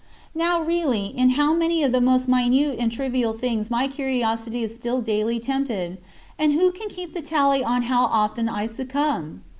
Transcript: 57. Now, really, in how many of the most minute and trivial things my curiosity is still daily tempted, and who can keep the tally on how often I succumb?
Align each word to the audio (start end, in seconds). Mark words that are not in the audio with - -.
57. 0.33 0.39
Now, 0.39 0.65
really, 0.67 1.05
in 1.15 1.29
how 1.37 1.53
many 1.53 1.83
of 1.83 1.91
the 1.91 2.01
most 2.01 2.27
minute 2.27 2.79
and 2.79 2.91
trivial 2.91 3.33
things 3.33 3.69
my 3.69 3.87
curiosity 3.87 4.63
is 4.63 4.73
still 4.73 4.99
daily 4.99 5.39
tempted, 5.39 5.99
and 6.39 6.53
who 6.53 6.71
can 6.71 6.89
keep 6.89 7.13
the 7.13 7.21
tally 7.21 7.63
on 7.63 7.83
how 7.83 8.05
often 8.05 8.49
I 8.49 8.65
succumb? 8.65 9.43